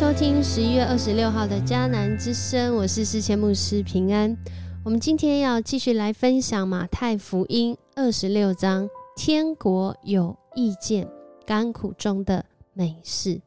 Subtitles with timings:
[0.00, 4.34] 收听十一月二十六号的迦南之声，我是世谦牧师平安。
[4.82, 11.06] 我们今天要继续来分享马太福音二十六章，天国有意见，
[11.44, 13.42] 甘苦中的美事。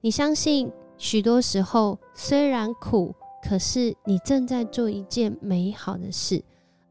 [0.00, 3.14] 你相信许多时候虽然苦，
[3.46, 6.42] 可是你正在做一件美好的事，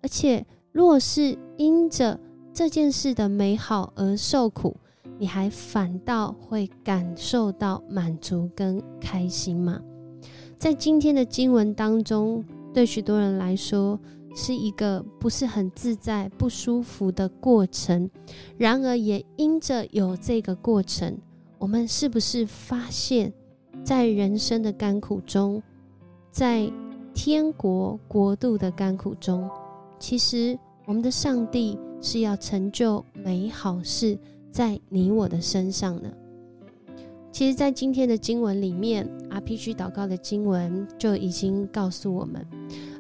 [0.04, 2.20] 而且若是因着
[2.54, 4.78] 这件事的美好而受苦。
[5.18, 9.80] 你还反倒会感受到满足跟开心吗？
[10.58, 14.00] 在今天的经文当中，对许多人来说
[14.36, 18.10] 是一个不是很自在、不舒服的过程。
[18.58, 21.18] 然而，也因着有这个过程，
[21.60, 23.32] 我们是不是发现，
[23.84, 25.62] 在人生的甘苦中，
[26.32, 26.72] 在
[27.14, 29.50] 天国国度的甘苦中，
[30.00, 34.18] 其实我们的上帝是要成就美好事。
[34.54, 36.12] 在你我的身上呢？
[37.32, 42.46] 其实，在今天的经文里面，RPG 祷告的经文就已经告诉我们，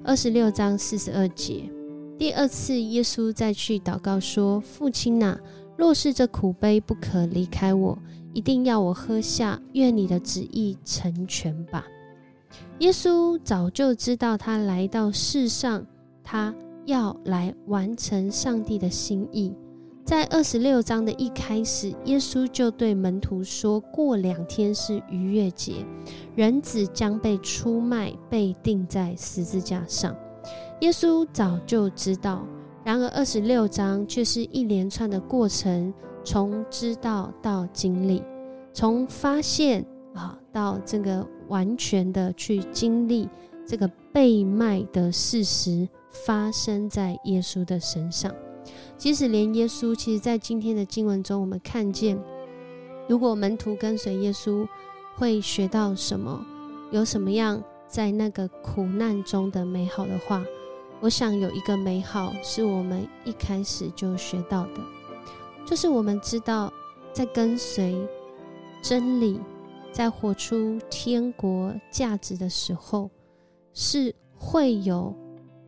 [0.03, 1.69] 二十六章四十二节，
[2.17, 5.37] 第二次耶稣再去祷告说：“父亲呐，
[5.77, 7.95] 若是这苦杯不可离开我，
[8.33, 11.85] 一定要我喝下，愿你的旨意成全吧。”
[12.79, 15.85] 耶稣早就知道，他来到世上，
[16.23, 16.51] 他
[16.85, 19.53] 要来完成上帝的心意。
[20.05, 25.85] 在二十六章的一开始，耶稣就对门徒说：“过两天是逾越节，
[26.35, 30.13] 人子将被出卖，被钉在十字架上。”
[30.81, 32.45] 耶稣早就知道，
[32.83, 35.93] 然而二十六章却是一连串的过程，
[36.25, 38.21] 从知道到经历，
[38.73, 43.29] 从发现啊到这个完全的去经历
[43.65, 45.87] 这个被卖的事实
[46.25, 48.29] 发生在耶稣的身上。
[49.03, 52.17] 即使连耶稣，其实，在今天的经文中，我们看见，
[53.05, 54.65] 如果门徒跟随耶稣，
[55.17, 56.41] 会学到什么？
[56.89, 60.41] 有什么样在那个苦难中的美好的话？
[61.01, 64.79] 我想有一个美好是我们一开始就学到的，
[65.65, 66.71] 就是我们知道，
[67.11, 68.07] 在跟随
[68.81, 69.37] 真理，
[69.91, 73.11] 在活出天国价值的时候，
[73.73, 75.13] 是会有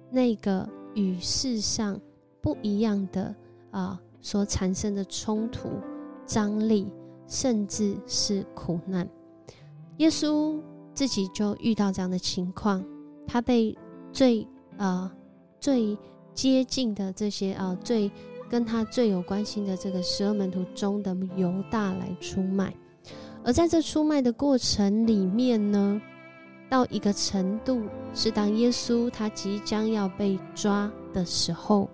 [0.10, 2.00] 那个与世上。
[2.46, 3.34] 不一样的
[3.72, 5.68] 啊，所产生的冲突、
[6.28, 6.86] 张力，
[7.26, 9.10] 甚至是苦难。
[9.98, 10.62] 耶稣
[10.94, 12.86] 自己就遇到这样的情况，
[13.26, 13.76] 他被
[14.12, 14.48] 最
[14.78, 15.12] 啊
[15.60, 15.98] 最
[16.36, 18.12] 接近的这些啊最
[18.48, 22.72] 跟他最有关系的这个十二门徒中的犹大来出卖。
[23.44, 26.00] 而在这出卖的过程里面呢，
[26.70, 27.82] 到一个程度，
[28.14, 31.90] 是当耶稣他即将要被抓的时候。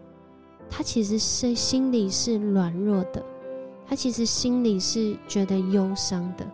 [0.74, 3.22] 他其实是心里是软弱的，
[3.86, 6.48] 他其实心里是觉得忧伤的，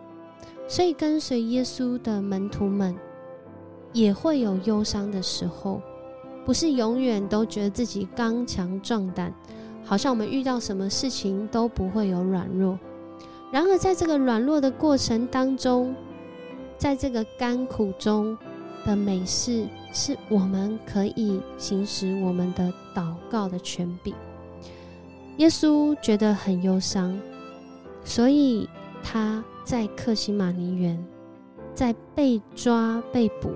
[0.66, 2.94] 所以跟随耶稣的门徒们
[3.92, 5.80] 也会有忧伤的时候，
[6.44, 9.32] 不是永远都觉得自己刚强壮胆，
[9.84, 12.76] 好像我们遇到什么事情都不会有软弱。
[13.52, 15.94] 然而，在这个软弱的过程当中，
[16.76, 18.36] 在这个甘苦中
[18.84, 19.66] 的美事。
[19.92, 24.14] 是我们可以行使我们的祷告的权柄。
[25.38, 27.18] 耶稣觉得很忧伤，
[28.04, 28.68] 所以
[29.02, 31.02] 他在克西马尼园，
[31.74, 33.50] 在被抓被捕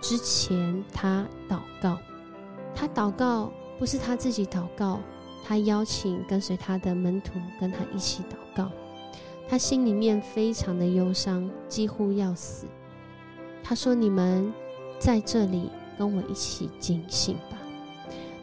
[0.00, 1.98] 之前，他祷告。
[2.74, 5.00] 他祷告不是他自己祷告，
[5.44, 8.70] 他邀请跟随他的门徒跟他一起祷告。
[9.48, 12.66] 他心里面非常的忧伤，几乎要死。
[13.62, 14.52] 他说：“你们。”
[15.04, 17.58] 在这里跟我一起警醒吧，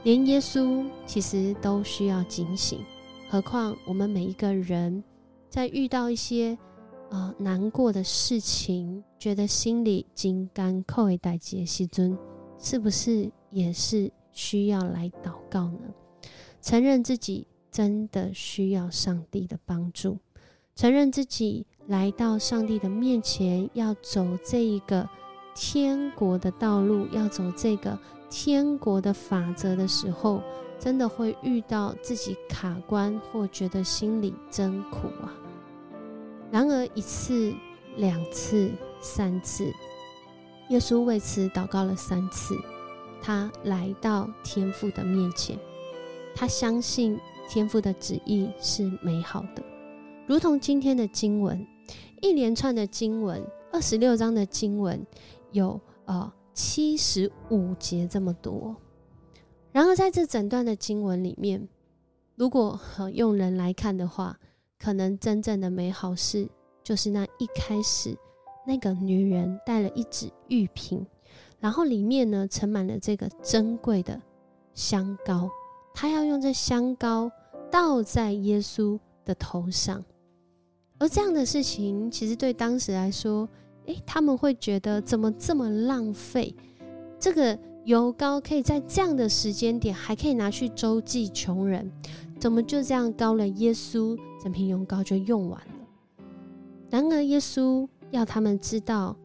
[0.03, 2.85] 连耶稣其实都需要警醒，
[3.31, 5.03] 何况我们每一个人
[5.49, 6.55] 在遇到一些
[7.09, 12.15] 呃难过的事情，觉得心里紧干扣一带结西尊，
[12.59, 15.91] 是不是也是需要来祷告呢？
[16.61, 20.19] 承认自己真的需要上帝的帮助，
[20.75, 25.09] 承认自己来到上帝的面前，要走这一个。
[25.53, 27.97] 天国的道路要走这个
[28.29, 30.41] 天国的法则的时候，
[30.79, 35.33] 真的会遇到自己卡关或觉得心里真苦啊。
[36.49, 37.53] 然而一次、
[37.97, 38.71] 两次、
[39.01, 39.71] 三次，
[40.69, 42.55] 耶稣为此祷告了三次。
[43.21, 45.55] 他来到天父的面前，
[46.33, 49.61] 他相信天父的旨意是美好的，
[50.25, 51.63] 如同今天的经文，
[52.21, 53.39] 一连串的经文，
[53.71, 55.05] 二十六章的经文。
[55.51, 58.75] 有呃七十五节这么多，
[59.71, 61.67] 然而在这整段的经文里面，
[62.35, 62.79] 如果
[63.13, 64.37] 用人来看的话，
[64.79, 66.47] 可能真正的美好事
[66.83, 68.17] 就是那一开始
[68.65, 71.05] 那个女人带了一只玉瓶，
[71.59, 74.19] 然后里面呢盛满了这个珍贵的
[74.73, 75.49] 香膏，
[75.93, 77.31] 她要用这香膏
[77.69, 80.03] 倒在耶稣的头上。
[80.99, 83.47] 而这样的事情，其实对当时来说，
[84.05, 86.55] 他们会觉得怎么这么浪费？
[87.19, 91.91] 这个油膏可以在这样的时间点，还可以拿去周济穷人，
[92.39, 96.25] 怎么就这样高了耶稣整瓶油膏就用完了？
[96.89, 97.87] 然而耶稣。
[98.11, 99.15] 要他们知道，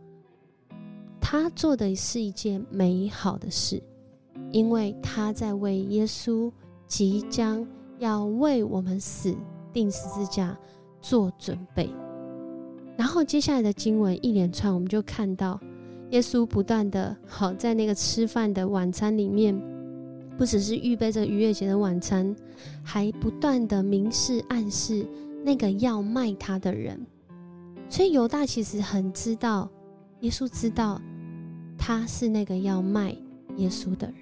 [1.20, 3.82] 他做的是一件美好的事，
[4.52, 6.52] 因为他在为耶稣
[6.86, 7.66] 即将
[7.98, 9.36] 要为我们死
[9.72, 10.56] 定十字架
[11.00, 11.90] 做准备。
[12.96, 15.60] 然后接下来的经文一连串，我们就看到
[16.10, 19.54] 耶稣不断的好在那个吃饭的晚餐里面，
[20.36, 22.34] 不只是预备着逾越节的晚餐，
[22.82, 25.06] 还不断的明示暗示
[25.44, 26.98] 那个要卖他的人。
[27.88, 29.70] 所以犹大其实很知道，
[30.20, 31.00] 耶稣知道
[31.78, 33.16] 他是那个要卖
[33.56, 34.16] 耶稣的人。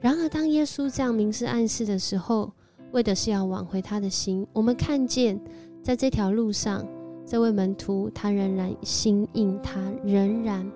[0.00, 2.52] 然而，当耶稣这样明示暗示的时候，
[2.92, 4.46] 为的是要挽回他的心。
[4.52, 5.38] 我们看见，
[5.82, 6.86] 在这条路上，
[7.28, 10.66] 这位门徒他仍然心硬，他仍然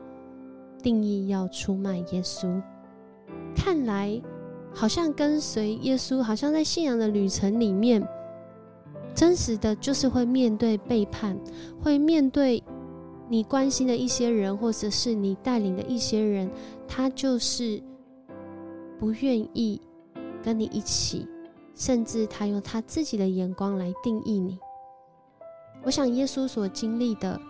[0.82, 2.60] 定义要出卖耶稣。
[3.56, 4.20] 看来，
[4.74, 8.06] 好像跟随耶稣，好像在信仰的旅程里面。
[9.14, 11.38] 真实的就是会面对背叛，
[11.82, 12.62] 会面对
[13.30, 16.50] 你关心的一些人，或者是你带领的一些人，
[16.86, 17.82] 他就是
[18.98, 19.80] 不愿意
[20.42, 21.26] 跟你一起，
[21.74, 24.58] 甚至他用他自己的眼光来定义你。
[25.82, 27.40] 我想耶稣所经历的，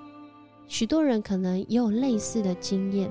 [0.66, 3.10] 许多人可能也有类似的经验。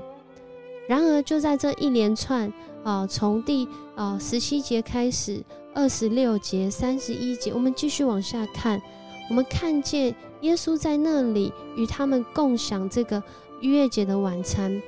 [0.88, 2.52] 然而就在这一连串
[2.84, 5.44] 啊，从第啊十七节开始。
[5.74, 8.82] 二十六节、三十一节，我们继续往下看。
[9.30, 13.24] 我们看见耶稣在那里与他们共享这个
[13.62, 14.82] 逾越节的晚餐。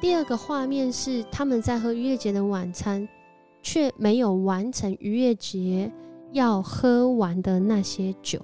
[0.00, 3.08] 第二个画面是他们在喝逾越节的晚餐，
[3.60, 5.90] 却没有完成逾越节
[6.30, 8.40] 要喝完的那些酒。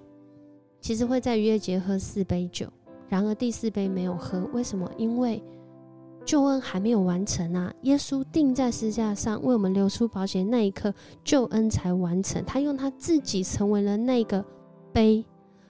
[0.84, 2.66] 其实会在逾越节喝四杯酒，
[3.08, 4.86] 然而第四杯没有喝，为什么？
[4.98, 5.42] 因为。
[6.26, 7.72] 救恩还没有完成啊！
[7.82, 10.92] 耶稣钉在十字架上为我们流出宝血那一刻，
[11.22, 12.42] 救恩才完成。
[12.44, 14.42] 他用他自己成为了那个
[14.90, 15.24] 杯，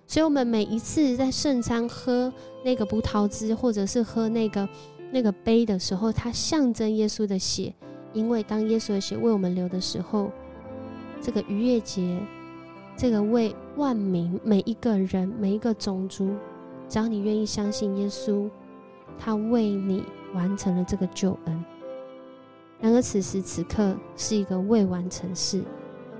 [0.07, 2.33] 所以我们每一次在圣餐喝
[2.65, 4.69] 那个葡萄汁，或者是喝那个
[5.13, 7.73] 那个杯的时候，它象征耶稣的血。
[8.13, 10.31] 因为当耶稣的血为我们流的时候，
[11.21, 12.17] 这个逾越节，
[12.97, 16.35] 这个为万民每一个人每一个种族，
[16.89, 18.49] 只要你愿意相信耶稣，
[19.19, 20.05] 他为你。
[20.35, 21.65] 完成了这个救恩，
[22.81, 25.63] 然而此时此刻是一个未完成事，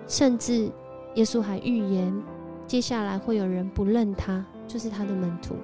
[0.07, 0.71] 甚至
[1.17, 2.23] 耶稣还预言，
[2.65, 5.57] 接下来会有人不认他，就是他的门徒。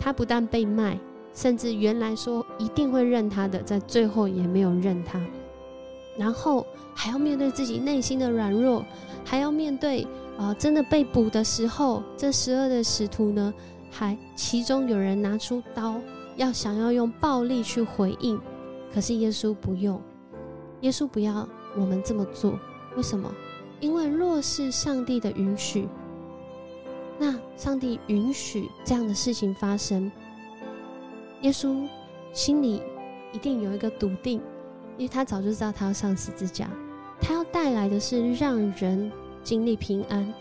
[0.00, 0.98] 他不但被卖，
[1.34, 5.20] 甚至原来说一定会认他的，在最后也没有认他。
[6.16, 8.84] 然后还要面对自己内心的软弱，
[9.24, 10.06] 还要面对
[10.38, 13.52] 啊，真的被捕的时候，这十二的使徒呢，
[13.90, 16.00] 还其中有人拿出刀。
[16.36, 18.40] 要想要用暴力去回应，
[18.92, 20.02] 可是耶稣不用，
[20.80, 22.58] 耶稣不要我们这么做。
[22.96, 23.32] 为什么？
[23.78, 25.88] 因为若是上帝的允许，
[27.20, 30.10] 那上帝允许这样的事情发生，
[31.42, 31.86] 耶稣
[32.32, 32.82] 心里
[33.32, 34.40] 一定有一个笃定，
[34.96, 36.70] 因为他早就知道他要上十字架，
[37.20, 39.10] 他要带来的是让人
[39.42, 40.32] 经历平安，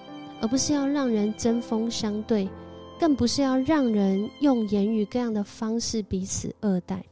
[0.42, 2.50] 而不是要让人针锋相对。
[3.00, 7.04] 更不是要让人用言语各样的方式彼此恶待。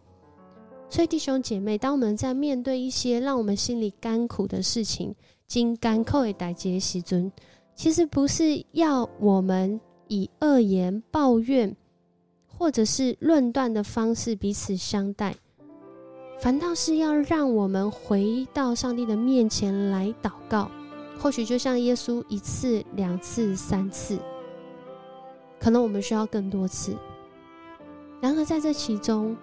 [0.89, 5.13] 所以弟兄姐妹，当我们在面对一些让我们心里甘苦的事情，
[5.47, 7.29] 经甘扣的代结习尊，
[7.75, 11.75] 其实不是要我们以恶言抱怨，
[12.47, 15.35] 或者是论断的方式彼此相待，
[16.41, 20.71] 反倒是要让我们回到上帝的面前来祷告。
[21.19, 24.17] 或许就像耶稣一次、两次、三次。
[25.59, 26.97] 可能我们需要更多次。
[28.19, 29.37] 然而，在这其中，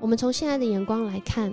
[0.00, 1.52] 我们从现在的眼光来看，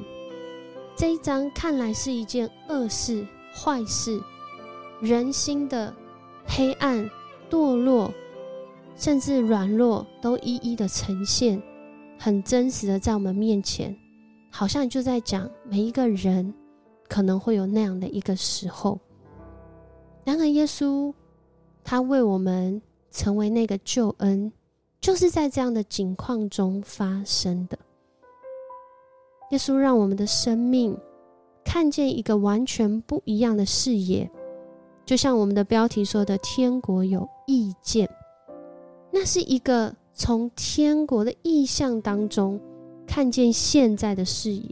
[0.96, 4.20] 这一章看来是一件恶事、坏事，
[5.00, 5.94] 人心的
[6.48, 7.08] 黑暗、
[7.48, 8.12] 堕落，
[8.96, 11.62] 甚至软弱，都一一的呈现，
[12.18, 13.96] 很真实的在我们面前，
[14.58, 16.52] 好像就在讲每一个人
[17.08, 19.00] 可能会有那样的一个时候。
[20.26, 21.14] 然而，耶稣
[21.84, 22.82] 他为我们。
[23.10, 24.52] 成为那个救恩，
[25.02, 27.80] 就是在这样的境况中发生的。
[29.50, 30.96] 耶稣让我们的生命
[31.64, 34.30] 看见一个完全不一样的视野，
[35.04, 38.08] 就像我们的标题说的：“天国有意见。”
[39.10, 42.60] 那是一个从天国的意象当中
[43.18, 44.64] 看见现在的视野。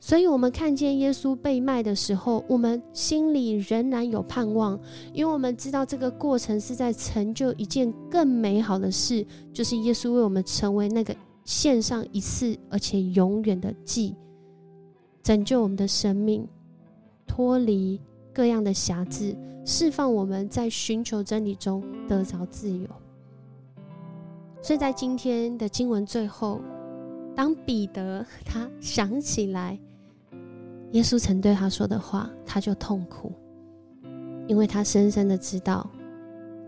[0.00, 4.80] 所以，我们看见耶稣被卖的时候，我们心里仍然有盼望，
[5.12, 9.22] 因为我们知道这个过程是在成就一件更美好的事，
[9.52, 14.14] 就是耶稣为我们成为那个献上一次而且永远的祭，
[15.22, 16.48] 拯救我们的生命，
[17.26, 18.00] 脱离
[18.32, 22.88] 各样的瑕疵，释放我们在寻求真理中得着自由。
[24.62, 26.62] 所以在今天的经文最后，
[27.38, 29.78] 当彼得他想起来。
[30.90, 33.32] 耶稣曾对他说的话，他就痛苦，
[34.48, 35.88] 因为他深深的知道，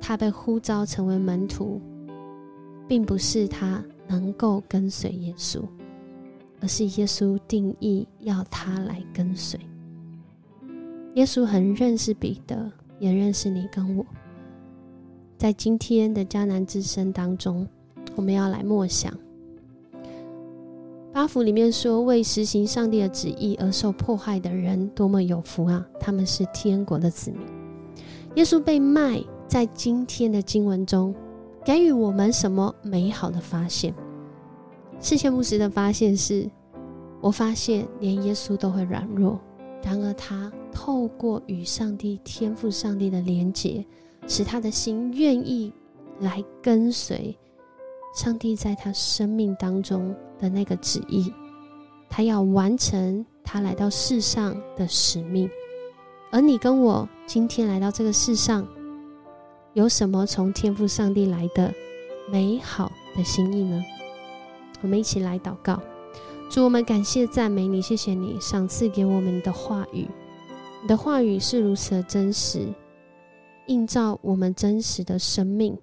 [0.01, 1.81] 他被呼召成为门徒，
[2.87, 5.61] 并不是他能够跟随耶稣，
[6.61, 9.59] 而是耶稣定义要他来跟随。
[11.17, 14.07] 耶稣很认识彼得，也认识你跟我。
[15.37, 17.67] 在今天的迦南之声当中，
[18.15, 19.13] 我们要来默想。
[21.13, 25.85] 八福里面说，为实行上帝的旨意而受迫害的人，多么有福啊！
[25.99, 27.41] 他们是天国的子民。
[28.37, 31.13] 耶稣被卖，在今天的经文中，
[31.65, 33.93] 给予我们什么美好的发现？
[35.01, 36.49] 世界牧师的发现是：
[37.21, 39.41] 我发现连耶稣都会软弱，
[39.83, 43.85] 然而他透过与上帝天赋、上帝的连结，
[44.29, 45.73] 使他的心愿意
[46.21, 47.37] 来跟随。
[48.13, 51.33] 上帝在他生命当中的那个旨意，
[52.09, 55.49] 他要完成他来到世上的使命。
[56.33, 58.67] 而你跟我今天来到这个世上，
[59.75, 61.73] 有什么从天赋上帝来的
[62.31, 63.85] 美好的心意呢？
[64.83, 65.81] 我们一起来祷告，
[66.49, 70.09] 主我们感谢赞美你，谢谢你赏赐给我们的话语。
[70.83, 72.67] 你的话语是如此的真实，
[73.67, 75.77] 映照我们真实的生命。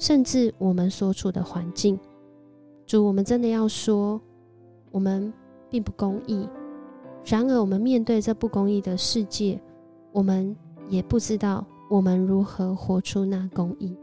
[0.00, 2.00] 甚至我们所处的环境，
[2.86, 4.18] 主，我们真的要说，
[4.90, 5.30] 我们
[5.68, 6.48] 并不公义。
[7.26, 9.60] 然而，我们面对这不公义的世界，
[10.10, 10.56] 我们
[10.88, 13.94] 也不知道我们如何活出那公义。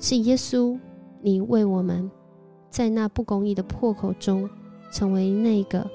[0.00, 0.76] 是耶稣，
[1.22, 2.10] 你为我们
[2.68, 4.50] 在那不公义的破口中，
[4.90, 5.88] 成为那个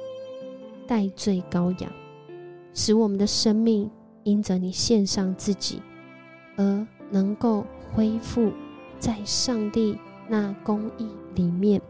[0.88, 1.92] 代罪羔羊，
[2.74, 3.92] 使我们的生命
[4.24, 5.82] 因着你献上自己，
[6.56, 8.50] 而能够恢复。
[9.00, 9.98] 在上帝
[10.28, 11.82] 那公义里面，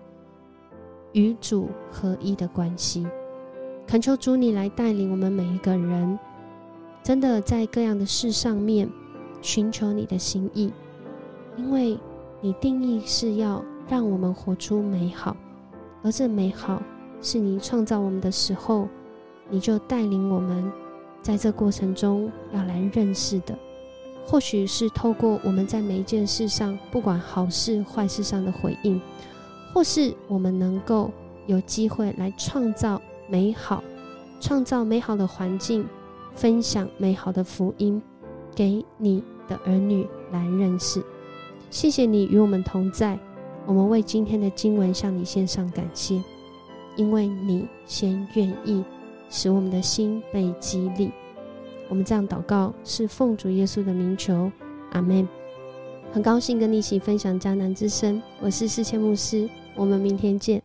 [1.13, 3.07] 与主合一的关系，
[3.87, 6.19] 恳求主你来带领我们每一个人，
[7.03, 8.89] 真的在各样的事上面
[9.41, 10.73] 寻求你的心意，
[11.55, 11.97] 因为
[12.41, 15.37] 你定义是要让我们活出美好，
[16.03, 16.81] 而这美好
[17.21, 18.89] 是你创造我们的时候，
[19.49, 20.71] 你就带领我们
[21.21, 23.57] 在这过程中要来认识的。
[24.27, 28.99] 或许是透过我们在每一件事上，不管好事坏事上的回应，
[29.71, 31.11] 或是我们能够
[31.45, 33.83] 有机会来创造美好，
[34.39, 35.87] 创造美好的环境，
[36.33, 38.01] 分享美好的福音
[38.55, 41.03] 给你的儿女来认识。
[41.69, 43.19] 谢谢你与我们同在，
[43.67, 46.19] 我们为今天的经文向你献上感谢，
[46.95, 48.83] 因为你先愿意
[49.29, 51.11] 使我们的心被激励。
[51.87, 54.51] 我们这样祷告，是奉主耶稣的名求，
[54.91, 55.27] 阿门。
[56.11, 60.64] 很高兴跟你一起分享迦南之声，我是世谦牧师，我们明天见。